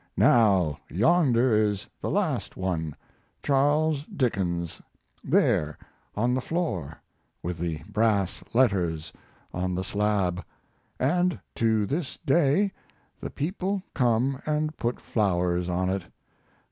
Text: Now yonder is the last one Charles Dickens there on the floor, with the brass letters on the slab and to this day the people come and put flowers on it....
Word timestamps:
Now 0.17 0.77
yonder 0.89 1.53
is 1.53 1.85
the 2.01 2.09
last 2.09 2.57
one 2.57 2.95
Charles 3.43 4.03
Dickens 4.05 4.81
there 5.23 5.77
on 6.15 6.33
the 6.33 6.41
floor, 6.41 6.97
with 7.43 7.59
the 7.59 7.81
brass 7.87 8.43
letters 8.51 9.13
on 9.53 9.75
the 9.75 9.83
slab 9.83 10.43
and 10.99 11.39
to 11.53 11.85
this 11.85 12.17
day 12.25 12.71
the 13.19 13.29
people 13.29 13.83
come 13.93 14.41
and 14.47 14.75
put 14.75 14.99
flowers 14.99 15.69
on 15.69 15.87
it.... 15.87 16.05